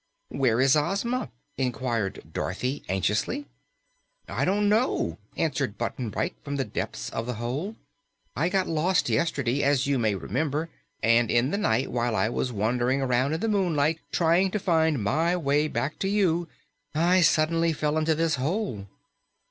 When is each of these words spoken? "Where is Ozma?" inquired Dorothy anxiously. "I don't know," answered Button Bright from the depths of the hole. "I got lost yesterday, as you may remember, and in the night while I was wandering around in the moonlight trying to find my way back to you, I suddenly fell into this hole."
"Where 0.29 0.59
is 0.59 0.75
Ozma?" 0.75 1.29
inquired 1.59 2.23
Dorothy 2.33 2.83
anxiously. 2.89 3.45
"I 4.27 4.45
don't 4.45 4.67
know," 4.67 5.19
answered 5.37 5.77
Button 5.77 6.09
Bright 6.09 6.33
from 6.43 6.55
the 6.55 6.65
depths 6.65 7.11
of 7.11 7.27
the 7.27 7.35
hole. 7.35 7.75
"I 8.35 8.49
got 8.49 8.67
lost 8.67 9.09
yesterday, 9.11 9.61
as 9.61 9.85
you 9.85 9.99
may 9.99 10.15
remember, 10.15 10.69
and 11.03 11.29
in 11.29 11.51
the 11.51 11.57
night 11.59 11.91
while 11.91 12.15
I 12.15 12.29
was 12.29 12.51
wandering 12.51 12.99
around 12.99 13.33
in 13.33 13.41
the 13.41 13.47
moonlight 13.47 13.99
trying 14.11 14.49
to 14.49 14.57
find 14.59 15.03
my 15.03 15.37
way 15.37 15.67
back 15.67 15.99
to 15.99 16.07
you, 16.07 16.47
I 16.95 17.21
suddenly 17.21 17.71
fell 17.71 17.95
into 17.95 18.15
this 18.15 18.37
hole." 18.37 18.87